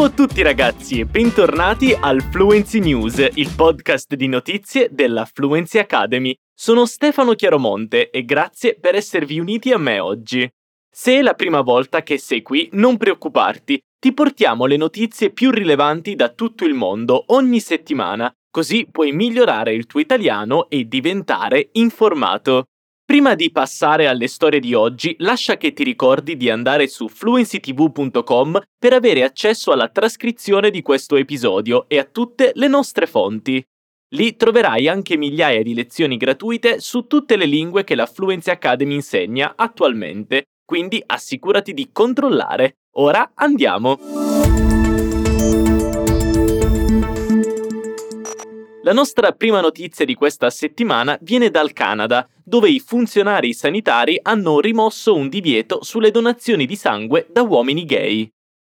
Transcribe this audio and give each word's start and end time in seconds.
Ciao 0.00 0.08
a 0.08 0.14
tutti 0.14 0.40
ragazzi 0.40 1.00
e 1.00 1.04
bentornati 1.04 1.92
al 1.92 2.22
Fluency 2.22 2.78
News, 2.78 3.18
il 3.34 3.52
podcast 3.54 4.14
di 4.14 4.28
notizie 4.28 4.88
della 4.90 5.26
Fluency 5.26 5.76
Academy. 5.76 6.34
Sono 6.54 6.86
Stefano 6.86 7.34
Chiaromonte 7.34 8.08
e 8.08 8.24
grazie 8.24 8.78
per 8.80 8.94
esservi 8.94 9.38
uniti 9.38 9.72
a 9.72 9.76
me 9.76 9.98
oggi. 9.98 10.50
Se 10.90 11.18
è 11.18 11.20
la 11.20 11.34
prima 11.34 11.60
volta 11.60 12.02
che 12.02 12.16
sei 12.16 12.40
qui, 12.40 12.70
non 12.72 12.96
preoccuparti, 12.96 13.78
ti 13.98 14.14
portiamo 14.14 14.64
le 14.64 14.78
notizie 14.78 15.32
più 15.32 15.50
rilevanti 15.50 16.14
da 16.16 16.30
tutto 16.30 16.64
il 16.64 16.72
mondo 16.72 17.24
ogni 17.34 17.60
settimana, 17.60 18.32
così 18.50 18.88
puoi 18.90 19.12
migliorare 19.12 19.74
il 19.74 19.84
tuo 19.84 20.00
italiano 20.00 20.70
e 20.70 20.88
diventare 20.88 21.68
informato. 21.72 22.68
Prima 23.10 23.34
di 23.34 23.50
passare 23.50 24.06
alle 24.06 24.28
storie 24.28 24.60
di 24.60 24.72
oggi, 24.72 25.16
lascia 25.18 25.56
che 25.56 25.72
ti 25.72 25.82
ricordi 25.82 26.36
di 26.36 26.48
andare 26.48 26.86
su 26.86 27.08
fluencytv.com 27.08 28.60
per 28.78 28.92
avere 28.92 29.24
accesso 29.24 29.72
alla 29.72 29.88
trascrizione 29.88 30.70
di 30.70 30.80
questo 30.80 31.16
episodio 31.16 31.88
e 31.88 31.98
a 31.98 32.04
tutte 32.04 32.52
le 32.54 32.68
nostre 32.68 33.08
fonti. 33.08 33.60
Lì 34.14 34.36
troverai 34.36 34.86
anche 34.86 35.16
migliaia 35.16 35.64
di 35.64 35.74
lezioni 35.74 36.16
gratuite 36.16 36.78
su 36.78 37.08
tutte 37.08 37.34
le 37.34 37.46
lingue 37.46 37.82
che 37.82 37.96
la 37.96 38.06
Fluency 38.06 38.52
Academy 38.52 38.94
insegna 38.94 39.54
attualmente, 39.56 40.44
quindi 40.64 41.02
assicurati 41.04 41.74
di 41.74 41.88
controllare. 41.90 42.76
Ora 42.92 43.32
andiamo! 43.34 44.39
La 48.82 48.94
nostra 48.94 49.32
prima 49.32 49.60
notizia 49.60 50.06
di 50.06 50.14
questa 50.14 50.48
settimana 50.48 51.18
viene 51.20 51.50
dal 51.50 51.74
Canada, 51.74 52.26
dove 52.42 52.70
i 52.70 52.80
funzionari 52.80 53.52
sanitari 53.52 54.18
hanno 54.22 54.58
rimosso 54.58 55.14
un 55.14 55.28
divieto 55.28 55.84
sulle 55.84 56.10
donazioni 56.10 56.64
di 56.64 56.76
sangue 56.76 57.26
da 57.30 57.42
uomini 57.42 57.84
gay. 57.84 58.26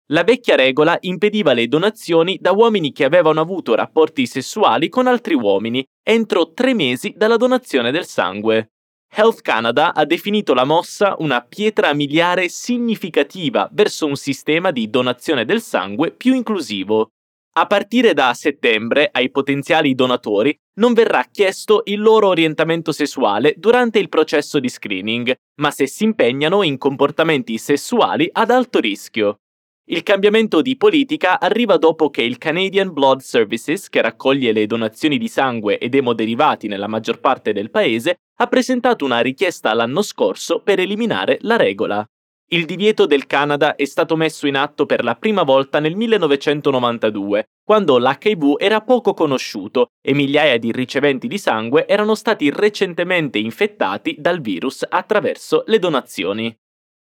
La 0.08 0.26
vecchia 0.26 0.58
regola 0.58 0.98
impediva 1.00 1.54
le 1.54 1.70
donazioni 1.70 2.38
da 2.42 2.52
uomini 2.52 2.92
che 2.92 3.06
avevano 3.06 3.39
avuto 3.39 3.73
rapporti 3.73 4.26
sessuali 4.28 4.89
con 4.89 5.08
altri 5.08 5.34
uomini 5.34 5.82
entro 6.04 6.52
tre 6.52 6.73
mesi 6.73 7.14
dalla 7.16 7.38
donazione 7.38 7.92
del 7.92 8.06
sangue. 8.06 8.72
Health 9.14 9.39
Canada 9.39 9.94
ha 9.94 10.04
definito 10.04 10.54
la 10.54 10.66
mossa 10.66 11.16
una 11.20 11.39
pietra 11.39 11.94
miliare 11.94 12.50
significativa 12.50 13.70
verso 13.72 14.08
un 14.08 14.17
sistema 14.17 14.72
di 14.72 14.89
donazione 14.89 15.45
del 15.45 15.62
sangue 15.62 16.12
più 16.12 16.34
inclusivo. 16.34 17.12
A 17.54 17.68
partire 17.68 18.14
da 18.14 18.34
settembre 18.34 19.10
ai 19.12 19.30
potenziali 19.30 19.94
donatori 19.94 20.58
non 20.76 20.94
verrà 20.94 21.26
chiesto 21.30 21.82
il 21.86 22.00
loro 22.00 22.28
orientamento 22.28 22.94
sessuale 22.94 23.56
durante 23.58 24.00
il 24.00 24.08
processo 24.08 24.58
di 24.58 24.70
screening, 24.70 25.36
ma 25.60 25.70
se 25.70 25.86
si 25.86 26.06
impegnano 26.06 26.64
in 26.64 26.78
comportamenti 26.78 27.58
sessuali 27.58 28.30
ad 28.32 28.52
alto 28.52 28.80
rischio. 28.80 29.42
Il 29.90 30.04
cambiamento 30.04 30.62
di 30.62 30.78
politica 30.78 31.42
arriva 31.42 31.76
dopo 31.76 32.10
che 32.10 32.22
il 32.22 32.38
Canadian 32.38 32.94
Blood 32.94 33.20
Services, 33.20 33.90
che 33.90 34.02
raccoglie 34.02 34.54
le 34.54 34.66
donazioni 34.66 35.18
di 35.18 35.28
sangue 35.28 35.78
ed 35.78 35.94
emoderivati 35.94 36.70
nella 36.70 36.88
maggior 36.88 37.20
parte 37.20 37.52
del 37.52 37.70
paese, 37.70 38.20
ha 38.40 38.48
presentato 38.48 39.04
una 39.04 39.20
richiesta 39.20 39.74
l'anno 39.74 40.04
scorso 40.04 40.62
per 40.62 40.80
eliminare 40.80 41.38
la 41.42 41.58
regola. 41.58 42.08
Il 42.54 42.66
divieto 42.66 43.06
del 43.06 43.28
Canada 43.28 43.76
è 43.76 43.86
stato 43.86 44.18
messo 44.18 44.46
in 44.46 44.58
atto 44.58 44.86
per 44.86 45.06
la 45.06 45.16
prima 45.16 45.44
volta 45.44 45.80
nel 45.80 45.96
1992, 45.96 47.46
quando 47.64 47.98
l'HIV 47.98 48.56
era 48.58 48.82
poco 48.82 49.14
conosciuto 49.14 49.92
e 50.06 50.14
migliaia 50.14 50.58
di 50.58 50.74
riceventi 50.74 51.30
di 51.30 51.38
sangue 51.38 51.88
erano 51.88 52.14
stati 52.14 52.50
recentemente 52.50 53.40
infettati 53.40 54.18
dal 54.20 54.42
virus 54.42 54.86
attraverso 54.86 55.64
le 55.68 55.80
donazioni. 55.80 56.54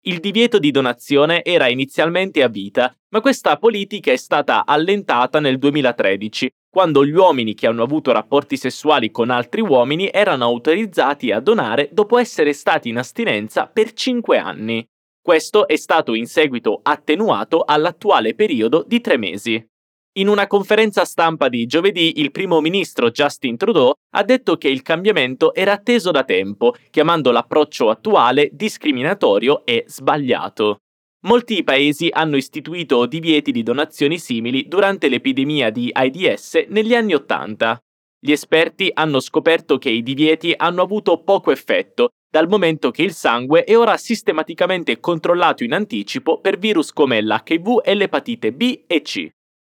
Il 0.01 0.19
divieto 0.19 0.59
di 0.59 0.69
donazione 0.69 1.45
era 1.45 1.69
inizialmente 1.69 2.43
a 2.43 2.49
vita, 2.49 2.93
ma 3.13 3.21
questa 3.21 3.55
politica 3.55 4.11
è 4.11 4.17
stata 4.17 4.65
allentata 4.65 5.39
nel 5.39 5.59
2013, 5.59 6.49
quando 6.69 7.05
gli 7.05 7.15
uomini 7.15 7.53
che 7.53 7.67
hanno 7.67 7.83
avuto 7.83 8.11
rapporti 8.11 8.57
sessuali 8.57 9.11
con 9.11 9.29
altri 9.29 9.61
uomini 9.61 10.09
erano 10.11 10.43
autorizzati 10.43 11.31
a 11.31 11.39
donare 11.39 11.87
dopo 11.93 12.17
essere 12.17 12.51
stati 12.51 12.89
in 12.89 12.97
astinenza 12.97 13.65
per 13.67 13.93
5 13.93 14.37
anni. 14.37 14.85
Questo 15.27 15.67
è 15.67 15.75
stato 15.75 16.13
in 16.13 16.25
seguito 16.25 16.79
attenuato 16.81 17.65
all'attuale 17.65 18.33
periodo 18.33 18.85
di 18.87 19.01
tre 19.01 19.17
mesi. 19.17 19.61
In 20.19 20.29
una 20.29 20.47
conferenza 20.47 21.03
stampa 21.03 21.49
di 21.49 21.65
giovedì, 21.65 22.21
il 22.21 22.31
primo 22.31 22.61
ministro 22.61 23.11
Justin 23.11 23.57
Trudeau 23.57 23.91
ha 24.15 24.23
detto 24.23 24.55
che 24.55 24.69
il 24.69 24.83
cambiamento 24.83 25.53
era 25.53 25.73
atteso 25.73 26.11
da 26.11 26.23
tempo, 26.23 26.75
chiamando 26.89 27.31
l'approccio 27.31 27.89
attuale 27.89 28.51
discriminatorio 28.53 29.65
e 29.65 29.83
sbagliato. 29.85 30.77
Molti 31.25 31.61
paesi 31.61 32.07
hanno 32.09 32.37
istituito 32.37 33.05
divieti 33.05 33.51
di 33.51 33.63
donazioni 33.63 34.19
simili 34.19 34.69
durante 34.69 35.09
l'epidemia 35.09 35.71
di 35.71 35.89
AIDS 35.91 36.67
negli 36.69 36.95
anni 36.95 37.13
Ottanta. 37.13 37.77
Gli 38.17 38.31
esperti 38.31 38.89
hanno 38.93 39.19
scoperto 39.19 39.77
che 39.77 39.89
i 39.89 40.03
divieti 40.03 40.53
hanno 40.55 40.81
avuto 40.81 41.21
poco 41.21 41.51
effetto 41.51 42.11
dal 42.29 42.47
momento 42.47 42.91
che 42.91 43.03
il 43.03 43.13
sangue 43.13 43.63
è 43.63 43.77
ora 43.77 43.97
sistematicamente 43.97 44.99
controllato 44.99 45.63
in 45.63 45.73
anticipo 45.73 46.39
per 46.39 46.57
virus 46.57 46.91
come 46.91 47.21
l'HIV 47.21 47.81
e 47.83 47.95
l'epatite 47.95 48.51
B 48.51 48.83
e 48.85 49.01
C. 49.01 49.29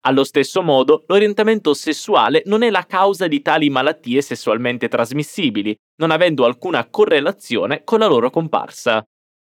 Allo 0.06 0.24
stesso 0.24 0.62
modo, 0.62 1.04
l'orientamento 1.08 1.74
sessuale 1.74 2.44
non 2.46 2.62
è 2.62 2.70
la 2.70 2.86
causa 2.86 3.28
di 3.28 3.42
tali 3.42 3.70
malattie 3.70 4.22
sessualmente 4.22 4.90
trasmissibili, 4.90 5.74
non 6.02 6.12
avendo 6.12 6.44
alcuna 6.44 6.86
correlazione 6.90 7.84
con 7.84 8.00
la 8.00 8.08
loro 8.08 8.30
comparsa. 8.30 9.04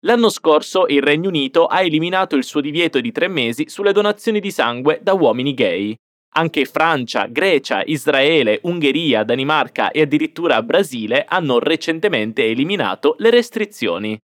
L'anno 0.05 0.29
scorso 0.29 0.85
il 0.87 1.01
Regno 1.01 1.29
Unito 1.29 1.65
ha 1.65 1.81
eliminato 1.81 2.35
il 2.35 2.43
suo 2.43 2.61
divieto 2.61 2.99
di 2.99 3.11
tre 3.11 3.27
mesi 3.27 3.67
sulle 3.67 3.93
donazioni 3.93 4.39
di 4.39 4.51
sangue 4.51 4.99
da 5.01 5.13
uomini 5.13 5.53
gay. 5.53 5.95
Anche 6.35 6.65
Francia, 6.65 7.27
Grecia, 7.27 7.83
Israele, 7.85 8.59
Ungheria, 8.63 9.23
Danimarca 9.23 9.91
e 9.91 10.01
addirittura 10.01 10.61
Brasile 10.63 11.25
hanno 11.27 11.59
recentemente 11.59 12.43
eliminato 12.43 13.15
le 13.19 13.29
restrizioni. 13.29 14.17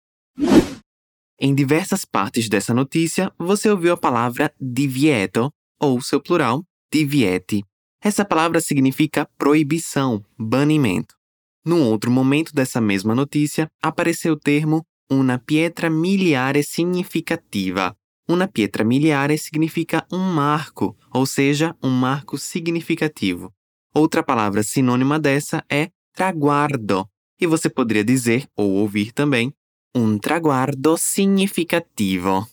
Em 1.42 1.54
diversas 1.54 2.06
partes 2.06 2.50
dessa 2.50 2.74
notícia, 2.74 3.32
você 3.38 3.70
ouviu 3.70 3.94
a 3.94 3.98
palavra 3.98 4.52
divieto, 4.60 5.52
ou 5.80 6.02
seu 6.02 6.20
plural, 6.20 6.64
diviete. 6.92 7.64
Essa 8.02 8.26
palavra 8.26 8.60
significa 8.60 9.30
proibição, 9.38 10.24
banimento. 10.38 11.16
Num 11.64 11.86
outro 11.86 12.10
momento 12.10 12.54
dessa 12.54 12.82
mesma 12.82 13.14
notícia, 13.14 13.68
apareceu 13.82 14.34
o 14.34 14.40
termo 14.40 14.84
una 15.12 15.38
pietra 15.38 15.90
miliare 15.90 16.64
significativa, 16.64 17.96
Una 18.30 18.48
pietra 18.48 18.84
miliare 18.84 19.38
significa 19.38 20.06
um 20.12 20.20
marco, 20.20 20.96
ou 21.12 21.26
seja, 21.26 21.76
um 21.82 21.90
marco 21.90 22.38
significativo. 22.38 23.52
Outra 23.92 24.22
palavra 24.22 24.62
sinônima 24.62 25.20
dessa 25.20 25.64
é 25.68 25.90
traguardo, 26.14 27.10
e 27.42 27.48
você 27.48 27.70
poderia 27.70 28.04
dizer 28.04 28.48
ou 28.56 28.74
ouvir 28.74 29.12
também 29.14 29.52
um 29.96 30.20
traguardo 30.20 30.96
significativo. 30.96 32.48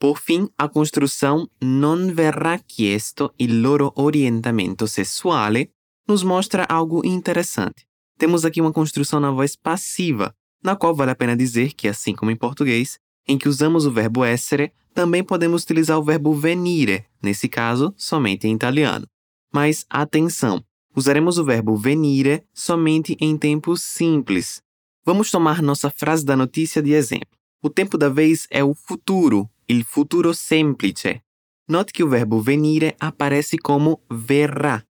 Por 0.00 0.18
fim, 0.18 0.48
a 0.56 0.66
construção 0.66 1.46
non 1.60 2.14
verrà 2.14 2.58
chiesto 2.66 3.34
il 3.36 3.60
loro 3.60 3.92
orientamento 3.96 4.86
sessuale 4.86 5.72
nos 6.06 6.22
mostra 6.22 6.64
algo 6.64 7.04
interessante. 7.04 7.84
Temos 8.16 8.44
aqui 8.44 8.60
uma 8.60 8.72
construção 8.72 9.20
na 9.20 9.30
voz 9.30 9.56
passiva, 9.56 10.32
na 10.62 10.74
qual 10.74 10.94
vale 10.94 11.10
a 11.10 11.14
pena 11.14 11.36
dizer 11.36 11.74
que, 11.74 11.86
assim 11.86 12.14
como 12.14 12.30
em 12.30 12.36
português, 12.36 12.98
em 13.28 13.36
que 13.36 13.48
usamos 13.48 13.86
o 13.86 13.90
verbo 13.90 14.24
essere, 14.24 14.72
também 14.94 15.22
podemos 15.22 15.62
utilizar 15.62 15.98
o 15.98 16.02
verbo 16.02 16.34
venire, 16.34 17.04
nesse 17.22 17.48
caso, 17.48 17.94
somente 17.96 18.48
em 18.48 18.54
italiano. 18.54 19.06
Mas 19.52 19.84
atenção, 19.88 20.64
usaremos 20.96 21.38
o 21.38 21.44
verbo 21.44 21.76
venire 21.76 22.42
somente 22.52 23.16
em 23.20 23.36
tempo 23.36 23.76
simples. 23.76 24.62
Vamos 25.04 25.30
tomar 25.30 25.62
nossa 25.62 25.90
frase 25.90 26.24
da 26.24 26.36
notícia 26.36 26.82
de 26.82 26.92
exemplo. 26.92 27.38
O 27.62 27.70
tempo 27.70 27.98
da 27.98 28.08
vez 28.08 28.46
é 28.50 28.64
o 28.64 28.74
futuro, 28.74 29.48
il 29.68 29.84
futuro 29.84 30.34
semplice. 30.34 31.20
Note 31.68 31.92
que 31.92 32.02
o 32.02 32.08
verbo 32.08 32.40
venire 32.40 32.96
aparece 32.98 33.58
como 33.58 34.00
verrà 34.10 34.82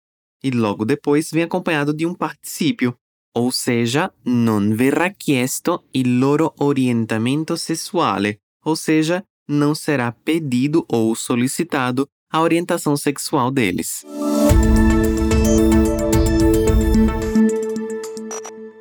e 0.42 0.50
logo 0.50 0.84
depois 0.84 1.30
vem 1.30 1.42
acompanhado 1.42 1.92
de 1.92 2.06
um 2.06 2.14
particípio, 2.14 2.96
ou 3.36 3.50
seja, 3.50 4.12
non 4.24 4.74
verrà 4.74 5.10
chiesto 5.10 5.84
il 5.92 6.18
loro 6.18 6.54
orientamento 6.58 7.56
sessuale, 7.56 8.40
ou 8.64 8.74
seja, 8.74 9.22
não 9.48 9.74
será 9.74 10.12
pedido 10.12 10.84
ou 10.88 11.14
solicitado 11.14 12.06
a 12.30 12.40
orientação 12.40 12.96
sexual 12.96 13.50
deles. 13.50 14.04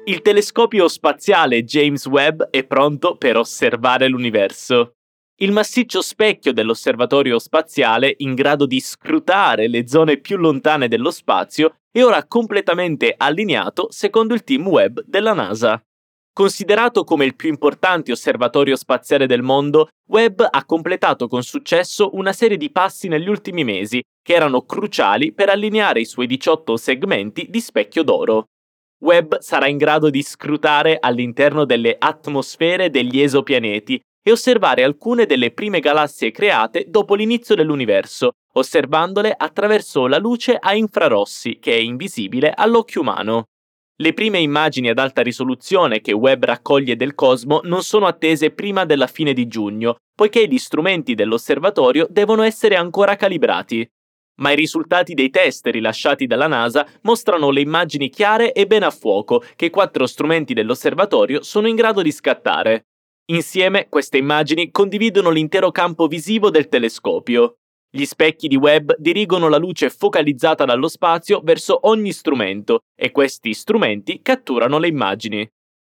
Il 0.06 0.22
telescopio 0.22 0.88
spaziale 0.88 1.64
James 1.64 2.06
Webb 2.06 2.44
è 2.50 2.64
pronto 2.64 3.18
per 3.18 3.36
osservare 3.36 4.08
l'universo. 4.08 4.97
Il 5.39 5.51
massiccio 5.51 6.01
specchio 6.01 6.51
dell'osservatorio 6.51 7.38
spaziale, 7.38 8.12
in 8.18 8.34
grado 8.34 8.66
di 8.66 8.80
scrutare 8.80 9.68
le 9.68 9.88
zone 9.88 10.18
più 10.18 10.36
lontane 10.36 10.88
dello 10.88 11.12
spazio, 11.12 11.75
è 11.92 12.01
ora 12.01 12.25
completamente 12.25 13.13
allineato 13.16 13.86
secondo 13.92 14.34
il 14.34 14.44
team 14.44 14.68
web 14.68 15.04
della 15.06 15.34
NASA. 15.34 15.80
Considerato 16.34 17.04
come 17.04 17.25
il 17.25 17.36
più 17.36 17.50
importante 17.50 18.12
osservatorio 18.12 18.75
spaziale 18.75 19.28
del 19.28 19.44
mondo, 19.44 19.89
Webb 20.10 20.42
ha 20.42 20.66
completato 20.66 21.28
con 21.28 21.44
successo 21.44 22.16
una 22.16 22.34
serie 22.34 22.57
di 22.57 22.72
passi 22.72 23.07
negli 23.07 23.30
ultimi 23.30 23.63
mesi 23.63 24.01
che 24.24 24.34
erano 24.34 24.63
cruciali 24.63 25.34
per 25.34 25.50
allineare 25.50 26.00
i 26.00 26.06
suoi 26.06 26.25
18 26.25 26.78
segmenti 26.78 27.45
di 27.48 27.60
specchio 27.60 28.01
d'oro. 28.01 28.45
Webb 29.04 29.38
sarà 29.38 29.68
in 29.68 29.78
grado 29.78 30.10
di 30.10 30.24
scrutare 30.24 30.98
all'interno 31.00 31.63
delle 31.66 31.95
atmosfere 32.00 32.89
degli 32.89 33.19
esopianeti 33.19 34.01
e 34.27 34.31
osservare 34.31 34.83
alcune 34.83 35.25
delle 35.25 35.51
prime 35.51 35.79
galassie 35.79 36.31
create 36.31 36.83
dopo 36.89 37.15
l'inizio 37.15 37.56
dell'universo, 37.56 38.33
osservandole 38.56 39.33
attraverso 39.33 40.06
la 40.06 40.18
luce 40.18 40.57
a 40.59 40.75
infrarossi 40.75 41.59
che 41.62 41.71
è 41.71 41.77
invisibile 41.77 42.51
all'occhio 42.53 43.00
umano. 43.00 43.45
Le 43.95 44.12
prime 44.12 44.39
immagini 44.39 44.89
ad 44.89 45.00
alta 45.00 45.21
risoluzione 45.21 46.01
che 46.01 46.12
Webb 46.12 46.44
raccoglie 46.44 46.97
del 46.97 47.15
cosmo 47.15 47.62
non 47.63 47.83
sono 47.83 48.06
attese 48.06 48.51
prima 48.51 48.83
della 48.83 49.07
fine 49.07 49.31
di 49.31 49.47
giugno, 49.47 49.95
poiché 50.13 50.45
gli 50.45 50.57
strumenti 50.57 51.15
dell'osservatorio 51.15 52.06
devono 52.09 52.41
essere 52.41 52.75
ancora 52.75 53.15
calibrati. 53.15 53.89
Ma 54.41 54.51
i 54.51 54.57
risultati 54.57 55.13
dei 55.13 55.29
test 55.29 55.68
rilasciati 55.68 56.27
dalla 56.27 56.47
NASA 56.47 56.85
mostrano 57.03 57.50
le 57.50 57.62
immagini 57.62 58.09
chiare 58.09 58.51
e 58.51 58.68
ben 58.68 58.83
a 58.83 58.91
fuoco 58.91 59.41
che 59.56 59.69
quattro 59.69 60.06
strumenti 60.06 60.53
dell'osservatorio 60.53 61.44
sono 61.44 61.69
in 61.69 61.77
grado 61.77 62.01
di 62.01 62.12
scattare. 62.12 62.88
Insieme 63.29 63.89
queste 63.89 64.18
immagini 64.18 64.71
condividono 64.71 65.31
l'intero 65.31 65.69
campo 65.69 66.07
visivo 66.07 66.50
del 66.50 66.69
telescopio. 66.69 67.57
Gli 67.89 68.06
specchi 68.06 68.47
di 68.47 68.56
Webb 68.56 68.91
dirigono 68.97 69.50
la 69.50 69.57
luce 69.57 69.89
focalizzata 69.89 70.63
dallo 70.63 70.88
spazio 70.88 71.41
verso 71.44 71.89
ogni 71.89 72.13
strumento 72.13 72.83
e 72.95 73.12
questi 73.12 73.53
strumenti 73.53 74.21
catturano 74.21 74.77
le 74.77 74.88
immagini. 74.88 75.50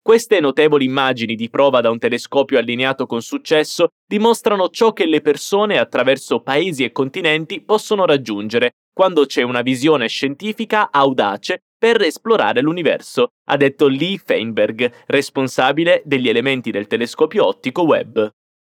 Queste 0.02 0.40
notevoli 0.40 0.86
immagini 0.86 1.36
di 1.36 1.48
prova 1.48 1.80
da 1.80 1.90
un 1.90 2.00
telescopio 2.00 2.58
allineato 2.58 3.06
con 3.06 3.22
successo 3.22 3.90
dimostrano 4.04 4.68
ciò 4.70 4.92
che 4.92 5.06
le 5.06 5.20
persone 5.20 5.78
attraverso 5.78 6.40
paesi 6.40 6.82
e 6.82 6.90
continenti 6.90 7.60
possono 7.60 8.06
raggiungere 8.06 8.72
quando 8.92 9.24
c'è 9.24 9.42
una 9.42 9.62
visione 9.62 10.08
scientifica 10.08 10.90
audace 10.90 11.60
per 11.80 12.02
esplorare 12.02 12.60
l'universo, 12.60 13.28
ha 13.48 13.56
detto 13.56 13.88
Lee 13.88 14.20
Feinberg, 14.22 14.92
responsabile 15.06 16.02
degli 16.04 16.28
elementi 16.28 16.70
del 16.70 16.86
telescopio 16.86 17.46
ottico 17.46 17.84
Webb. 17.84 18.18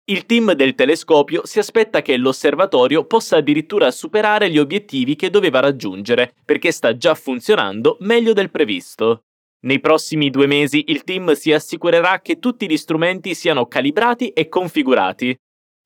Il 0.08 0.26
team 0.26 0.52
del 0.54 0.74
telescopio 0.74 1.46
si 1.46 1.60
aspetta 1.60 2.02
che 2.02 2.16
l'osservatorio 2.16 3.04
possa 3.04 3.36
addirittura 3.36 3.92
superare 3.92 4.50
gli 4.50 4.58
obiettivi 4.58 5.14
che 5.14 5.30
doveva 5.30 5.60
raggiungere, 5.60 6.34
perché 6.44 6.72
sta 6.72 6.96
già 6.96 7.14
funzionando 7.14 7.96
meglio 8.00 8.32
del 8.32 8.50
previsto. 8.50 9.22
Nei 9.66 9.78
prossimi 9.78 10.28
due 10.28 10.46
mesi 10.48 10.86
il 10.88 11.04
team 11.04 11.32
si 11.34 11.52
assicurerà 11.52 12.20
che 12.20 12.40
tutti 12.40 12.68
gli 12.68 12.76
strumenti 12.76 13.34
siano 13.34 13.66
calibrati 13.66 14.30
e 14.30 14.48
configurati. 14.48 15.36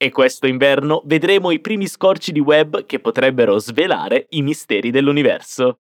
E 0.02 0.10
questo 0.10 0.46
inverno 0.46 1.02
vedremo 1.04 1.50
i 1.50 1.60
primi 1.60 1.86
scorci 1.86 2.32
di 2.32 2.40
web 2.40 2.86
che 2.86 2.98
potrebbero 2.98 3.58
svelare 3.58 4.26
i 4.30 4.40
misteri 4.40 4.90
dell'universo. 4.90 5.80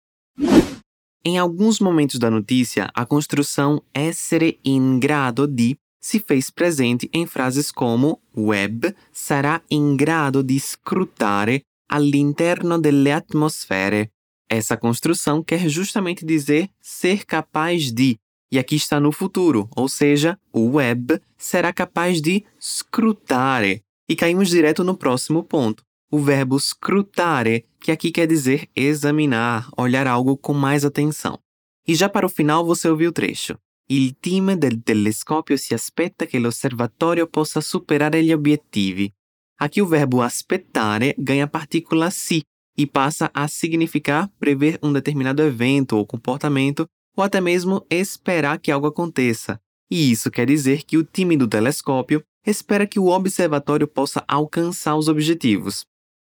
Em 1.23 1.37
alguns 1.37 1.79
momentos 1.79 2.17
da 2.17 2.31
notícia, 2.31 2.89
a 2.95 3.05
construção 3.05 3.79
essere 3.93 4.59
in 4.65 4.97
grado 4.97 5.45
di 5.45 5.77
se 5.99 6.19
fez 6.19 6.49
presente 6.49 7.07
em 7.13 7.27
frases 7.27 7.71
como 7.71 8.19
Webb 8.35 8.95
sarà 9.11 9.61
in 9.69 9.95
grado 9.95 10.41
di 10.41 10.59
scrutare 10.59 11.61
all'interno 11.87 12.79
delle 12.79 13.11
atmosfere. 13.11 14.09
Essa 14.49 14.75
construção 14.75 15.43
quer 15.43 15.69
justamente 15.69 16.25
dizer 16.25 16.67
ser 16.81 17.23
capaz 17.23 17.91
de, 17.91 18.17
e 18.51 18.57
aqui 18.57 18.75
está 18.75 18.99
no 18.99 19.11
futuro, 19.11 19.69
ou 19.75 19.87
seja, 19.87 20.39
o 20.51 20.71
Webb 20.71 21.21
será 21.37 21.71
capaz 21.71 22.19
de 22.19 22.43
scrutare. 22.59 23.83
E 24.09 24.15
caímos 24.15 24.49
direto 24.49 24.83
no 24.83 24.97
próximo 24.97 25.43
ponto, 25.43 25.83
o 26.11 26.19
verbo 26.19 26.59
scrutare, 26.59 27.65
que 27.79 27.89
aqui 27.89 28.11
quer 28.11 28.27
dizer 28.27 28.69
examinar, 28.75 29.69
olhar 29.77 30.05
algo 30.05 30.35
com 30.35 30.53
mais 30.53 30.83
atenção. 30.83 31.39
E 31.87 31.95
já 31.95 32.09
para 32.09 32.25
o 32.25 32.29
final 32.29 32.65
você 32.65 32.89
ouviu 32.89 33.09
o 33.09 33.13
trecho. 33.13 33.57
Il 33.89 34.13
team 34.13 34.57
del 34.57 34.81
telescopio 34.81 35.57
si 35.57 35.73
aspetta 35.73 36.25
che 36.25 36.37
l'osservatorio 36.37 37.27
possa 37.27 37.61
superare 37.61 38.23
gli 38.23 38.33
obiettivi. 38.33 39.11
Aqui 39.57 39.81
o 39.81 39.87
verbo 39.87 40.21
aspettare 40.21 41.15
ganha 41.17 41.45
a 41.45 41.47
partícula 41.47 42.09
si 42.11 42.41
e 42.77 42.85
passa 42.85 43.29
a 43.33 43.47
significar 43.47 44.29
prever 44.39 44.79
um 44.83 44.91
determinado 44.91 45.41
evento 45.41 45.97
ou 45.97 46.05
comportamento 46.05 46.85
ou 47.15 47.23
até 47.23 47.41
mesmo 47.41 47.85
esperar 47.89 48.59
que 48.59 48.71
algo 48.71 48.87
aconteça. 48.87 49.59
E 49.89 50.11
isso 50.11 50.31
quer 50.31 50.47
dizer 50.47 50.83
que 50.83 50.97
o 50.97 51.03
time 51.03 51.35
do 51.35 51.47
telescópio 51.47 52.23
espera 52.45 52.87
que 52.87 52.99
o 52.99 53.07
observatório 53.07 53.87
possa 53.87 54.23
alcançar 54.27 54.95
os 54.95 55.07
objetivos. 55.07 55.85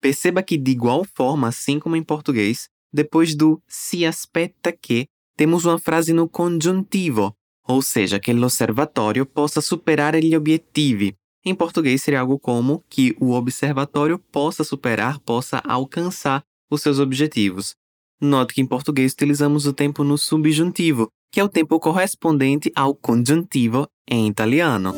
Perceba 0.05 0.43
que, 0.43 0.55
de 0.55 0.69
igual 0.69 1.03
forma, 1.03 1.47
assim 1.47 1.79
como 1.79 1.95
em 1.95 2.03
português, 2.03 2.69
depois 2.93 3.33
do 3.33 3.59
se 3.67 4.05
aspetta 4.05 4.71
que, 4.71 5.07
temos 5.35 5.65
uma 5.65 5.79
frase 5.79 6.13
no 6.13 6.29
conjuntivo, 6.29 7.33
ou 7.67 7.81
seja, 7.81 8.19
que 8.19 8.31
o 8.31 8.43
observatório 8.43 9.25
possa 9.25 9.61
superar 9.61 10.13
gli 10.13 10.37
obiettivi. 10.37 11.15
Em 11.43 11.55
português 11.55 12.03
seria 12.03 12.19
algo 12.19 12.37
como 12.37 12.83
que 12.87 13.15
o 13.19 13.31
observatório 13.31 14.19
possa 14.31 14.63
superar, 14.63 15.17
possa 15.21 15.57
alcançar 15.65 16.43
os 16.69 16.83
seus 16.83 16.99
objetivos. 16.99 17.73
Note 18.21 18.53
que 18.53 18.61
em 18.61 18.67
português 18.67 19.11
utilizamos 19.11 19.65
o 19.65 19.73
tempo 19.73 20.03
no 20.03 20.19
subjuntivo, 20.19 21.09
que 21.31 21.39
é 21.39 21.43
o 21.43 21.49
tempo 21.49 21.79
correspondente 21.79 22.71
ao 22.75 22.93
conjuntivo 22.93 23.87
em 24.07 24.27
italiano. 24.27 24.93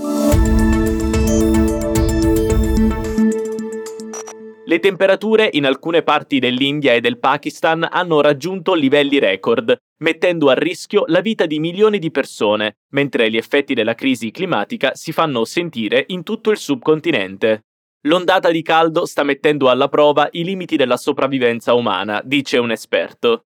Le 4.67 4.79
temperature 4.79 5.47
in 5.53 5.65
alcune 5.65 6.03
parti 6.03 6.39
dell'India 6.39 6.91
e 6.91 6.99
del 6.99 7.19
Pakistan 7.19 7.87
hanno 7.89 8.19
raggiunto 8.19 8.73
livelli 8.73 9.17
record, 9.17 9.73
mettendo 9.99 10.49
a 10.49 10.55
rischio 10.55 11.05
la 11.07 11.21
vita 11.21 11.45
di 11.45 11.57
milioni 11.57 11.99
di 11.99 12.11
persone, 12.11 12.79
mentre 12.89 13.29
gli 13.29 13.37
effetti 13.37 13.73
della 13.73 13.95
crisi 13.95 14.29
climatica 14.29 14.93
si 14.93 15.13
fanno 15.13 15.45
sentire 15.45 16.03
in 16.07 16.23
tutto 16.23 16.51
il 16.51 16.57
subcontinente. 16.57 17.67
L'ondata 18.07 18.51
di 18.51 18.61
caldo 18.61 19.05
sta 19.05 19.23
mettendo 19.23 19.69
alla 19.69 19.87
prova 19.87 20.27
i 20.31 20.43
limiti 20.43 20.75
della 20.75 20.97
sopravvivenza 20.97 21.73
umana, 21.73 22.21
dice 22.25 22.57
un 22.57 22.71
esperto. 22.71 23.45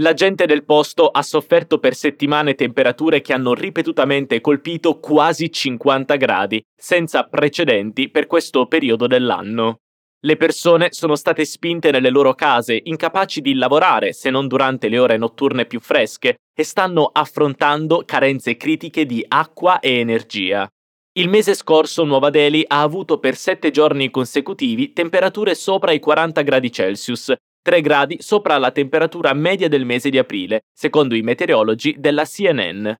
La 0.00 0.12
gente 0.12 0.44
del 0.44 0.66
posto 0.66 1.08
ha 1.08 1.22
sofferto 1.22 1.78
per 1.78 1.94
settimane 1.94 2.54
temperature 2.54 3.22
che 3.22 3.32
hanno 3.32 3.54
ripetutamente 3.54 4.42
colpito 4.42 5.00
quasi 5.00 5.50
50 5.50 6.16
gradi, 6.16 6.62
senza 6.76 7.24
precedenti 7.24 8.10
per 8.10 8.26
questo 8.26 8.66
periodo 8.66 9.06
dell'anno. 9.06 9.78
Le 10.20 10.36
persone 10.36 10.88
sono 10.90 11.14
state 11.14 11.44
spinte 11.44 11.92
nelle 11.92 12.10
loro 12.10 12.34
case, 12.34 12.80
incapaci 12.82 13.40
di 13.40 13.54
lavorare 13.54 14.12
se 14.12 14.30
non 14.30 14.48
durante 14.48 14.88
le 14.88 14.98
ore 14.98 15.16
notturne 15.16 15.64
più 15.64 15.78
fresche, 15.78 16.38
e 16.52 16.64
stanno 16.64 17.08
affrontando 17.12 18.02
carenze 18.04 18.56
critiche 18.56 19.06
di 19.06 19.24
acqua 19.28 19.78
e 19.78 19.98
energia. 20.00 20.68
Il 21.12 21.28
mese 21.28 21.54
scorso 21.54 22.02
Nuova 22.02 22.30
Delhi 22.30 22.64
ha 22.66 22.82
avuto 22.82 23.20
per 23.20 23.36
sette 23.36 23.70
giorni 23.70 24.10
consecutivi 24.10 24.92
temperature 24.92 25.54
sopra 25.54 25.92
i 25.92 26.00
40 26.00 26.42
gradi 26.42 26.72
Celsius, 26.72 27.32
3 27.62 27.80
gradi 27.80 28.16
sopra 28.20 28.58
la 28.58 28.72
temperatura 28.72 29.32
media 29.34 29.68
del 29.68 29.84
mese 29.84 30.10
di 30.10 30.18
aprile, 30.18 30.62
secondo 30.72 31.14
i 31.14 31.22
meteorologi 31.22 31.94
della 31.96 32.24
CNN. 32.24 32.90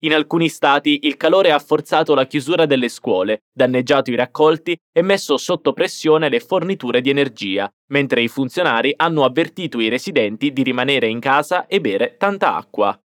In 0.00 0.12
alcuni 0.12 0.50
stati 0.50 1.00
il 1.04 1.16
calore 1.16 1.52
ha 1.52 1.58
forzato 1.58 2.14
la 2.14 2.26
chiusura 2.26 2.66
delle 2.66 2.90
scuole, 2.90 3.44
danneggiato 3.50 4.10
i 4.10 4.14
raccolti 4.14 4.76
e 4.92 5.00
messo 5.00 5.38
sotto 5.38 5.72
pressione 5.72 6.28
le 6.28 6.40
forniture 6.40 7.00
di 7.00 7.08
energia, 7.08 7.70
mentre 7.92 8.20
i 8.20 8.28
funzionari 8.28 8.92
hanno 8.94 9.24
avvertito 9.24 9.80
i 9.80 9.88
residenti 9.88 10.52
di 10.52 10.62
rimanere 10.62 11.08
in 11.08 11.18
casa 11.18 11.66
e 11.66 11.80
bere 11.80 12.16
tanta 12.18 12.56
acqua. 12.56 12.98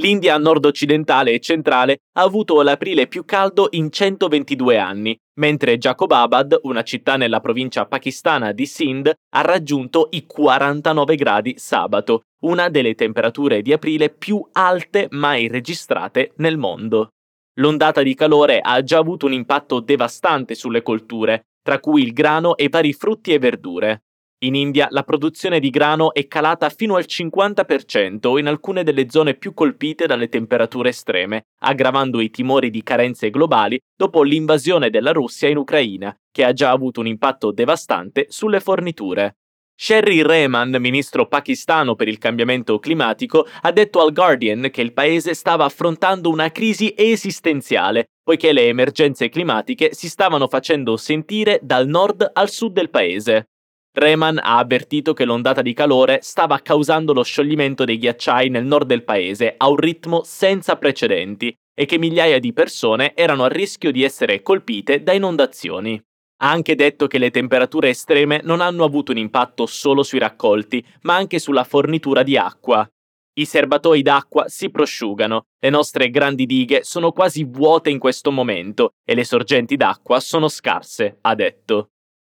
L'India 0.00 0.36
nord-occidentale 0.36 1.32
e 1.32 1.38
centrale 1.38 1.98
ha 2.16 2.22
avuto 2.22 2.60
l'aprile 2.62 3.06
più 3.06 3.24
caldo 3.24 3.68
in 3.70 3.92
122 3.92 4.78
anni, 4.78 5.16
mentre 5.34 5.78
Jacobabad, 5.78 6.58
una 6.62 6.82
città 6.82 7.16
nella 7.16 7.40
provincia 7.40 7.86
pakistana 7.86 8.52
di 8.52 8.66
Sindh, 8.66 9.12
ha 9.34 9.40
raggiunto 9.40 10.08
i 10.10 10.26
49 10.26 11.14
gradi 11.16 11.54
sabato, 11.56 12.22
una 12.42 12.68
delle 12.68 12.94
temperature 12.94 13.62
di 13.62 13.72
aprile 13.72 14.10
più 14.10 14.46
alte 14.52 15.06
mai 15.10 15.48
registrate 15.48 16.32
nel 16.36 16.58
mondo. 16.58 17.10
L'ondata 17.56 18.02
di 18.02 18.14
calore 18.14 18.60
ha 18.60 18.82
già 18.82 18.98
avuto 18.98 19.26
un 19.26 19.32
impatto 19.32 19.80
devastante 19.80 20.54
sulle 20.54 20.82
colture, 20.82 21.48
tra 21.62 21.78
cui 21.80 22.02
il 22.02 22.12
grano 22.12 22.56
e 22.56 22.68
vari 22.68 22.92
frutti 22.92 23.32
e 23.32 23.38
verdure. 23.38 24.02
In 24.44 24.56
India 24.56 24.88
la 24.90 25.04
produzione 25.04 25.60
di 25.60 25.70
grano 25.70 26.12
è 26.12 26.26
calata 26.26 26.68
fino 26.68 26.96
al 26.96 27.04
50% 27.06 28.38
in 28.38 28.48
alcune 28.48 28.82
delle 28.82 29.08
zone 29.08 29.34
più 29.34 29.54
colpite 29.54 30.06
dalle 30.06 30.28
temperature 30.28 30.88
estreme, 30.88 31.44
aggravando 31.60 32.20
i 32.20 32.28
timori 32.28 32.68
di 32.68 32.82
carenze 32.82 33.30
globali 33.30 33.78
dopo 33.96 34.24
l'invasione 34.24 34.90
della 34.90 35.12
Russia 35.12 35.48
in 35.48 35.58
Ucraina, 35.58 36.12
che 36.32 36.42
ha 36.42 36.52
già 36.52 36.70
avuto 36.70 36.98
un 36.98 37.06
impatto 37.06 37.52
devastante 37.52 38.26
sulle 38.30 38.58
forniture. 38.58 39.36
Sherry 39.76 40.22
Rehman, 40.22 40.76
ministro 40.80 41.28
pakistano 41.28 41.94
per 41.94 42.08
il 42.08 42.18
cambiamento 42.18 42.80
climatico, 42.80 43.46
ha 43.60 43.70
detto 43.70 44.00
al 44.00 44.12
Guardian 44.12 44.70
che 44.72 44.82
il 44.82 44.92
paese 44.92 45.34
stava 45.34 45.64
affrontando 45.66 46.28
una 46.28 46.50
crisi 46.50 46.92
esistenziale, 46.96 48.06
poiché 48.20 48.52
le 48.52 48.66
emergenze 48.66 49.28
climatiche 49.28 49.94
si 49.94 50.08
stavano 50.08 50.48
facendo 50.48 50.96
sentire 50.96 51.60
dal 51.62 51.86
nord 51.86 52.28
al 52.32 52.50
sud 52.50 52.72
del 52.72 52.90
paese. 52.90 53.46
Rehman 53.94 54.38
ha 54.38 54.56
avvertito 54.56 55.12
che 55.12 55.26
l'ondata 55.26 55.60
di 55.60 55.74
calore 55.74 56.20
stava 56.22 56.58
causando 56.60 57.12
lo 57.12 57.22
scioglimento 57.22 57.84
dei 57.84 57.98
ghiacciai 57.98 58.48
nel 58.48 58.64
nord 58.64 58.86
del 58.86 59.04
paese 59.04 59.54
a 59.56 59.68
un 59.68 59.76
ritmo 59.76 60.22
senza 60.24 60.76
precedenti 60.76 61.54
e 61.74 61.84
che 61.84 61.98
migliaia 61.98 62.38
di 62.38 62.54
persone 62.54 63.14
erano 63.14 63.44
a 63.44 63.48
rischio 63.48 63.90
di 63.90 64.02
essere 64.02 64.40
colpite 64.40 65.02
da 65.02 65.12
inondazioni. 65.12 66.02
Ha 66.42 66.50
anche 66.50 66.74
detto 66.74 67.06
che 67.06 67.18
le 67.18 67.30
temperature 67.30 67.90
estreme 67.90 68.40
non 68.42 68.60
hanno 68.60 68.84
avuto 68.84 69.12
un 69.12 69.18
impatto 69.18 69.66
solo 69.66 70.02
sui 70.02 70.18
raccolti, 70.18 70.84
ma 71.02 71.14
anche 71.14 71.38
sulla 71.38 71.64
fornitura 71.64 72.22
di 72.22 72.36
acqua. 72.36 72.88
I 73.34 73.44
serbatoi 73.44 74.02
d'acqua 74.02 74.48
si 74.48 74.70
prosciugano, 74.70 75.46
le 75.58 75.70
nostre 75.70 76.10
grandi 76.10 76.44
dighe 76.46 76.82
sono 76.82 77.12
quasi 77.12 77.44
vuote 77.44 77.90
in 77.90 77.98
questo 77.98 78.30
momento 78.30 78.94
e 79.04 79.14
le 79.14 79.24
sorgenti 79.24 79.76
d'acqua 79.76 80.18
sono 80.18 80.48
scarse, 80.48 81.18
ha 81.20 81.34
detto. 81.34 81.92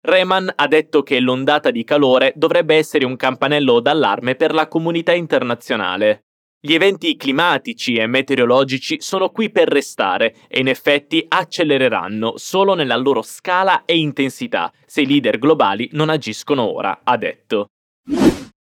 Rehman 0.07 0.49
ha 0.55 0.67
detto 0.67 1.03
che 1.03 1.19
l'ondata 1.19 1.69
di 1.69 1.83
calore 1.83 2.31
dovrebbe 2.37 2.75
essere 2.75 3.03
un 3.03 3.17
campanello 3.17 3.81
d'allarme 3.81 4.35
per 4.35 4.53
la 4.53 4.69
comunità 4.69 5.13
internazionale. 5.13 6.27
Gli 6.61 6.73
eventi 6.73 7.17
climatici 7.17 7.95
e 7.95 8.07
meteorologici 8.07 9.01
sono 9.01 9.31
qui 9.31 9.51
per 9.51 9.67
restare 9.67 10.33
e 10.47 10.61
in 10.61 10.69
effetti 10.69 11.25
accelereranno 11.27 12.37
solo 12.37 12.73
nella 12.73 12.95
loro 12.95 13.21
scala 13.21 13.83
e 13.83 13.97
intensità 13.97 14.71
se 14.85 15.01
i 15.01 15.07
leader 15.07 15.39
globali 15.39 15.89
non 15.91 16.07
agiscono 16.07 16.63
ora, 16.73 17.01
ha 17.03 17.17
detto. 17.17 17.67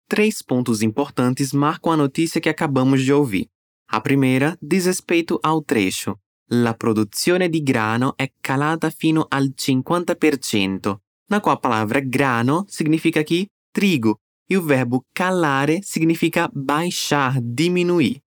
Três 0.08 0.44
pontos 0.44 0.82
importantes 0.82 1.54
marcam 1.54 1.94
a 1.94 1.96
notícia 1.96 2.40
que 2.40 2.50
acabamos 2.50 3.06
de 3.06 3.14
ouvir. 3.14 3.46
A 3.92 4.02
primeira 4.02 4.58
diz 4.60 4.88
respeito 4.88 5.38
ao 5.40 5.64
trecho. 5.64 6.22
La 6.52 6.74
produzione 6.74 7.50
di 7.50 7.62
grano 7.62 8.14
è 8.16 8.32
calata 8.42 8.90
fino 8.90 9.28
al 9.30 9.54
50%, 9.56 10.96
na 11.30 11.40
qual 11.40 11.56
a 11.56 11.60
palavra 11.60 12.00
grano 12.00 12.66
significa 12.68 13.20
aqui 13.20 13.48
trigo 13.72 14.18
e 14.50 14.58
o 14.58 14.62
verbo 14.62 15.06
calare 15.14 15.80
significa 15.84 16.50
baixar, 16.54 17.40
diminuir. 17.40 18.20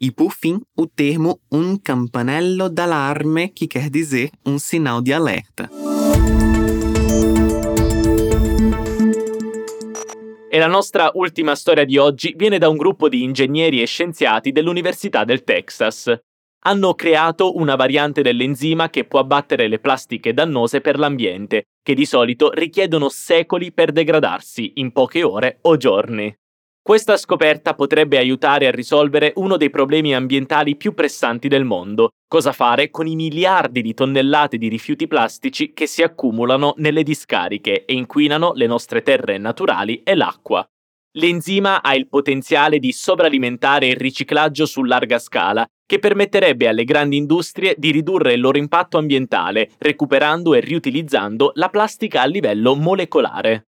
E 0.00 0.10
por 0.10 0.32
fim, 0.32 0.60
o 0.76 0.86
termo 0.86 1.40
um 1.50 1.76
campanello 1.76 2.68
d'allarme, 2.68 3.48
que 3.48 3.66
quer 3.66 3.88
dizer 3.90 4.30
um 4.44 4.58
sinal 4.58 5.00
de 5.00 5.12
alerta. 5.12 5.70
E 10.50 10.58
la 10.58 10.66
nostra 10.66 11.10
ultima 11.14 11.54
storia 11.54 11.84
di 11.84 11.98
oggi 11.98 12.34
viene 12.36 12.58
da 12.58 12.68
un 12.68 12.76
gruppo 12.76 13.08
di 13.08 13.22
ingegneri 13.22 13.82
e 13.82 13.86
scienziati 13.86 14.50
dell'Università 14.50 15.24
del 15.24 15.44
Texas. 15.44 16.16
Hanno 16.68 16.92
creato 16.92 17.56
una 17.56 17.76
variante 17.76 18.20
dell'enzima 18.20 18.90
che 18.90 19.04
può 19.04 19.20
abbattere 19.20 19.68
le 19.68 19.78
plastiche 19.78 20.34
dannose 20.34 20.82
per 20.82 20.98
l'ambiente, 20.98 21.68
che 21.82 21.94
di 21.94 22.04
solito 22.04 22.50
richiedono 22.52 23.08
secoli 23.08 23.72
per 23.72 23.90
degradarsi 23.90 24.72
in 24.74 24.92
poche 24.92 25.22
ore 25.22 25.60
o 25.62 25.78
giorni. 25.78 26.30
Questa 26.82 27.16
scoperta 27.16 27.74
potrebbe 27.74 28.18
aiutare 28.18 28.66
a 28.66 28.70
risolvere 28.70 29.32
uno 29.36 29.56
dei 29.56 29.70
problemi 29.70 30.14
ambientali 30.14 30.76
più 30.76 30.92
pressanti 30.92 31.48
del 31.48 31.64
mondo, 31.64 32.10
cosa 32.26 32.52
fare 32.52 32.90
con 32.90 33.06
i 33.06 33.14
miliardi 33.14 33.80
di 33.80 33.94
tonnellate 33.94 34.58
di 34.58 34.68
rifiuti 34.68 35.06
plastici 35.06 35.72
che 35.72 35.86
si 35.86 36.02
accumulano 36.02 36.74
nelle 36.76 37.02
discariche 37.02 37.86
e 37.86 37.94
inquinano 37.94 38.52
le 38.54 38.66
nostre 38.66 39.00
terre 39.00 39.38
naturali 39.38 40.02
e 40.02 40.14
l'acqua. 40.14 40.66
L'enzima 41.12 41.82
ha 41.82 41.94
il 41.94 42.08
potenziale 42.08 42.78
di 42.78 42.92
sovralimentare 42.92 43.86
il 43.86 43.96
riciclaggio 43.96 44.66
su 44.66 44.82
larga 44.82 45.18
scala 45.18 45.66
che 45.88 45.98
permetterebbe 45.98 46.68
alle 46.68 46.84
grandi 46.84 47.16
industrie 47.16 47.74
di 47.78 47.90
ridurre 47.90 48.34
il 48.34 48.40
loro 48.42 48.58
impatto 48.58 48.98
ambientale, 48.98 49.70
recuperando 49.78 50.52
e 50.52 50.60
riutilizzando 50.60 51.52
la 51.54 51.70
plastica 51.70 52.20
a 52.20 52.26
livello 52.26 52.74
molecolare. 52.74 53.68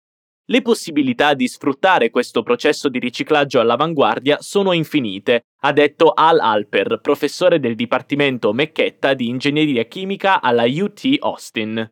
Le 0.47 0.63
possibilità 0.63 1.35
di 1.35 1.47
sfruttare 1.47 2.09
questo 2.09 2.43
processo 2.43 2.89
di 2.89 2.99
riciclaggio 2.99 3.61
all'avanguardia 3.61 4.39
sono 4.41 4.73
infinite, 4.73 5.43
ha 5.61 5.73
detto 5.73 6.13
Al 6.15 6.39
Alper, 6.39 7.01
professore 7.03 7.61
del 7.61 7.75
Dipartimento 7.75 8.55
Mecchetta 8.55 9.13
di 9.13 9.29
Ingegneria 9.29 9.85
Chimica 9.85 10.41
alla 10.41 10.65
UT 10.65 11.17
Austin. 11.19 11.87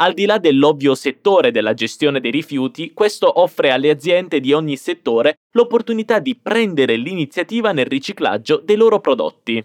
Al 0.00 0.14
di 0.14 0.26
là 0.26 0.38
dell'ovvio 0.38 0.94
settore 0.94 1.50
della 1.50 1.74
gestione 1.74 2.20
dei 2.20 2.30
rifiuti, 2.30 2.92
questo 2.92 3.40
offre 3.40 3.72
alle 3.72 3.90
aziende 3.90 4.38
di 4.38 4.52
ogni 4.52 4.76
settore 4.76 5.38
l'opportunità 5.56 6.20
di 6.20 6.38
prendere 6.40 6.94
l'iniziativa 6.94 7.72
nel 7.72 7.86
riciclaggio 7.86 8.60
dei 8.64 8.76
loro 8.76 9.00
prodotti. 9.00 9.60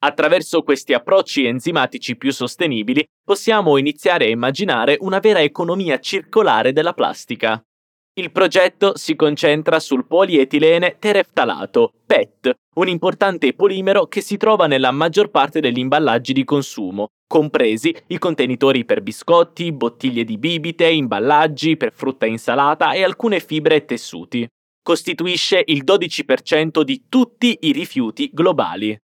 Attraverso 0.00 0.62
questi 0.62 0.92
approcci 0.92 1.46
enzimatici 1.46 2.16
più 2.16 2.32
sostenibili 2.32 3.02
possiamo 3.24 3.78
iniziare 3.78 4.26
a 4.26 4.28
immaginare 4.28 4.98
una 5.00 5.20
vera 5.20 5.40
economia 5.40 5.98
circolare 5.98 6.72
della 6.72 6.92
plastica. 6.92 7.62
Il 8.18 8.32
progetto 8.32 8.96
si 8.96 9.14
concentra 9.14 9.78
sul 9.78 10.04
polietilene 10.04 10.96
tereftalato, 10.98 11.92
PET, 12.04 12.52
un 12.74 12.88
importante 12.88 13.52
polimero 13.52 14.06
che 14.06 14.22
si 14.22 14.36
trova 14.36 14.66
nella 14.66 14.90
maggior 14.90 15.30
parte 15.30 15.60
degli 15.60 15.78
imballaggi 15.78 16.32
di 16.32 16.42
consumo, 16.42 17.10
compresi 17.28 17.94
i 18.08 18.18
contenitori 18.18 18.84
per 18.84 19.02
biscotti, 19.02 19.70
bottiglie 19.70 20.24
di 20.24 20.36
bibite, 20.36 20.88
imballaggi 20.88 21.76
per 21.76 21.92
frutta 21.92 22.26
e 22.26 22.30
insalata 22.30 22.90
e 22.90 23.04
alcune 23.04 23.38
fibre 23.38 23.76
e 23.76 23.84
tessuti. 23.84 24.48
Costituisce 24.82 25.62
il 25.66 25.84
12% 25.84 26.82
di 26.82 27.04
tutti 27.08 27.56
i 27.60 27.70
rifiuti 27.70 28.30
globali. 28.32 28.98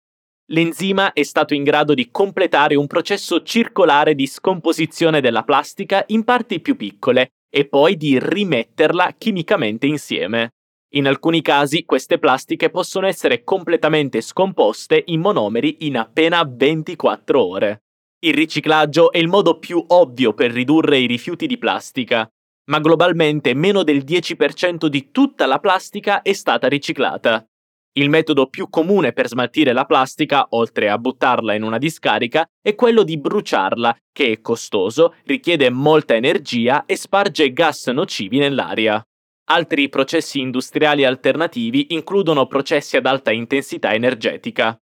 L'enzima 0.46 1.12
è 1.12 1.22
stato 1.22 1.54
in 1.54 1.62
grado 1.62 1.94
di 1.94 2.10
completare 2.10 2.74
un 2.74 2.88
processo 2.88 3.44
circolare 3.44 4.16
di 4.16 4.26
scomposizione 4.26 5.20
della 5.20 5.44
plastica 5.44 6.02
in 6.08 6.24
parti 6.24 6.58
più 6.58 6.74
piccole 6.74 7.28
e 7.56 7.66
poi 7.66 7.96
di 7.96 8.18
rimetterla 8.18 9.14
chimicamente 9.16 9.86
insieme. 9.86 10.54
In 10.94 11.06
alcuni 11.06 11.40
casi 11.40 11.84
queste 11.84 12.18
plastiche 12.18 12.68
possono 12.68 13.06
essere 13.06 13.44
completamente 13.44 14.20
scomposte 14.22 15.00
in 15.06 15.20
monomeri 15.20 15.86
in 15.86 15.96
appena 15.96 16.42
24 16.42 17.40
ore. 17.40 17.82
Il 18.24 18.34
riciclaggio 18.34 19.12
è 19.12 19.18
il 19.18 19.28
modo 19.28 19.60
più 19.60 19.84
ovvio 19.86 20.34
per 20.34 20.50
ridurre 20.50 20.98
i 20.98 21.06
rifiuti 21.06 21.46
di 21.46 21.56
plastica, 21.56 22.28
ma 22.70 22.80
globalmente 22.80 23.54
meno 23.54 23.84
del 23.84 23.98
10% 23.98 24.86
di 24.86 25.12
tutta 25.12 25.46
la 25.46 25.60
plastica 25.60 26.22
è 26.22 26.32
stata 26.32 26.66
riciclata. 26.66 27.46
Il 27.96 28.10
metodo 28.10 28.48
più 28.48 28.68
comune 28.70 29.12
per 29.12 29.28
smaltire 29.28 29.72
la 29.72 29.84
plastica, 29.84 30.48
oltre 30.50 30.90
a 30.90 30.98
buttarla 30.98 31.54
in 31.54 31.62
una 31.62 31.78
discarica, 31.78 32.44
è 32.60 32.74
quello 32.74 33.04
di 33.04 33.18
bruciarla, 33.18 33.96
che 34.10 34.32
è 34.32 34.40
costoso, 34.40 35.14
richiede 35.26 35.70
molta 35.70 36.16
energia 36.16 36.86
e 36.86 36.96
sparge 36.96 37.52
gas 37.52 37.86
nocivi 37.86 38.38
nell'aria. 38.38 39.00
Altri 39.50 39.88
processi 39.88 40.40
industriali 40.40 41.04
alternativi 41.04 41.86
includono 41.90 42.48
processi 42.48 42.96
ad 42.96 43.06
alta 43.06 43.30
intensità 43.30 43.94
energetica. 43.94 44.76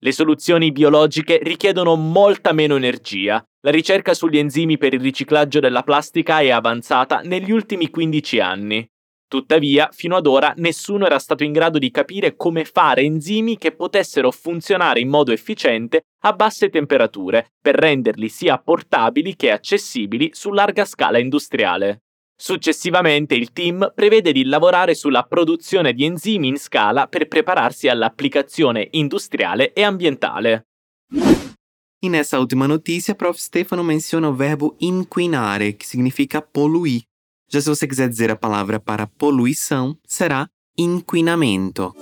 Le 0.00 0.12
soluzioni 0.12 0.70
biologiche 0.70 1.40
richiedono 1.42 1.96
molta 1.96 2.52
meno 2.52 2.76
energia. 2.76 3.42
La 3.62 3.70
ricerca 3.70 4.12
sugli 4.12 4.36
enzimi 4.36 4.76
per 4.76 4.92
il 4.92 5.00
riciclaggio 5.00 5.58
della 5.58 5.82
plastica 5.82 6.40
è 6.40 6.50
avanzata 6.50 7.20
negli 7.20 7.50
ultimi 7.50 7.88
15 7.88 8.40
anni. 8.40 8.86
Tuttavia, 9.28 9.90
fino 9.92 10.16
ad 10.16 10.26
ora 10.26 10.54
nessuno 10.56 11.04
era 11.04 11.18
stato 11.18 11.44
in 11.44 11.52
grado 11.52 11.78
di 11.78 11.90
capire 11.90 12.34
come 12.34 12.64
fare 12.64 13.02
enzimi 13.02 13.58
che 13.58 13.72
potessero 13.72 14.30
funzionare 14.30 15.00
in 15.00 15.08
modo 15.08 15.32
efficiente 15.32 16.04
a 16.22 16.32
basse 16.32 16.70
temperature 16.70 17.52
per 17.60 17.74
renderli 17.74 18.30
sia 18.30 18.56
portabili 18.56 19.36
che 19.36 19.50
accessibili 19.50 20.30
su 20.32 20.50
larga 20.50 20.86
scala 20.86 21.18
industriale. 21.18 22.04
Successivamente 22.40 23.34
il 23.34 23.52
team 23.52 23.92
prevede 23.94 24.32
di 24.32 24.44
lavorare 24.44 24.94
sulla 24.94 25.24
produzione 25.24 25.92
di 25.92 26.04
enzimi 26.04 26.48
in 26.48 26.56
scala 26.56 27.06
per 27.06 27.28
prepararsi 27.28 27.88
all'applicazione 27.88 28.88
industriale 28.92 29.74
e 29.74 29.82
ambientale. 29.82 30.68
E 32.00 32.08
nessa 32.08 32.38
ultima 32.38 32.66
notícia, 32.66 33.14
Prof. 33.14 33.36
Stefano 33.36 33.82
menciona 33.82 34.28
o 34.28 34.34
verbo 34.34 34.76
inquinare, 34.78 35.74
que 35.74 35.84
significa 35.84 36.40
poluir. 36.40 37.02
Já 37.50 37.62
se 37.62 37.68
você 37.68 37.86
quiser 37.86 38.10
dizer 38.10 38.30
a 38.30 38.36
palavra 38.36 38.78
para 38.78 39.06
poluição, 39.06 39.96
será 40.06 40.50
inquinamento. 40.76 41.94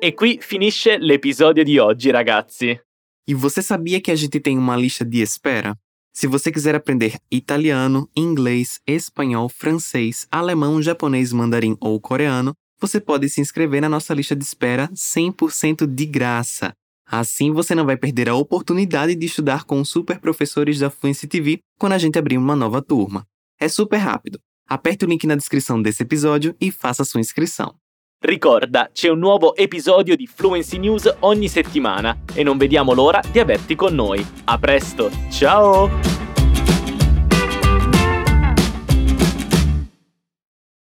E 0.00 0.12
qui 0.12 0.38
finisce 0.40 0.96
l'episodio 0.98 1.64
di 1.64 1.80
oggi, 1.80 2.12
ragazzi. 2.12 2.80
E 3.26 3.34
você 3.34 3.60
sabia 3.62 4.00
que 4.00 4.12
a 4.12 4.16
gente 4.16 4.38
tem 4.38 4.56
uma 4.56 4.76
lista 4.76 5.04
de 5.04 5.20
espera? 5.20 5.76
Se 6.12 6.28
você 6.28 6.52
quiser 6.52 6.76
aprender 6.76 7.18
italiano, 7.30 8.08
inglês, 8.16 8.80
espanhol, 8.86 9.48
francês, 9.48 10.28
alemão, 10.30 10.80
japonês, 10.80 11.32
mandarim 11.32 11.76
ou 11.80 12.00
coreano, 12.00 12.54
você 12.80 13.00
pode 13.00 13.28
se 13.28 13.40
inscrever 13.40 13.80
na 13.80 13.88
nossa 13.88 14.14
lista 14.14 14.36
de 14.36 14.44
espera 14.44 14.88
100% 14.94 15.84
de 15.86 16.06
graça. 16.06 16.72
Assim 17.10 17.50
você 17.52 17.74
não 17.74 17.84
vai 17.84 17.96
perder 17.96 18.28
a 18.28 18.36
oportunidade 18.36 19.16
de 19.16 19.26
estudar 19.26 19.64
com 19.64 19.80
os 19.80 19.88
super 19.88 20.20
professores 20.20 20.78
da 20.78 20.90
Fluency 20.90 21.26
TV 21.26 21.58
quando 21.76 21.94
a 21.94 21.98
gente 21.98 22.16
abrir 22.16 22.38
uma 22.38 22.54
nova 22.54 22.80
turma. 22.80 23.26
É 23.58 23.68
super 23.68 23.96
rápido. 23.96 24.38
Aperte 24.68 25.04
o 25.04 25.08
link 25.08 25.26
na 25.26 25.34
descrição 25.34 25.82
desse 25.82 26.04
episódio 26.04 26.54
e 26.60 26.70
faça 26.70 27.04
sua 27.04 27.20
inscrição. 27.20 27.74
Ricorda, 28.22 28.90
c'è 28.92 29.08
un 29.08 29.18
nuovo 29.18 29.54
episodio 29.56 30.14
di 30.14 30.28
Fluency 30.28 30.78
News 30.78 31.12
ogni 31.20 31.48
settimana 31.48 32.16
e 32.34 32.44
non 32.44 32.58
vediamo 32.58 32.92
l'ora 32.92 33.20
di 33.32 33.40
averti 33.40 33.74
con 33.74 33.94
noi. 33.94 34.24
A 34.44 34.58
presto, 34.58 35.10
ciao! 35.30 36.29